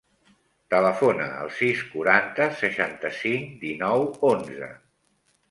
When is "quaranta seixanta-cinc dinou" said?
1.91-4.09